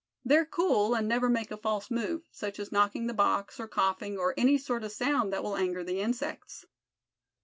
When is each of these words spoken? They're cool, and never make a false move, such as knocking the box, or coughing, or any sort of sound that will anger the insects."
They're 0.25 0.47
cool, 0.47 0.95
and 0.95 1.07
never 1.07 1.29
make 1.29 1.51
a 1.51 1.57
false 1.57 1.91
move, 1.91 2.23
such 2.31 2.57
as 2.57 2.71
knocking 2.71 3.05
the 3.05 3.13
box, 3.13 3.59
or 3.59 3.67
coughing, 3.67 4.17
or 4.17 4.33
any 4.35 4.57
sort 4.57 4.83
of 4.83 4.91
sound 4.91 5.31
that 5.31 5.43
will 5.43 5.55
anger 5.55 5.83
the 5.83 6.01
insects." 6.01 6.65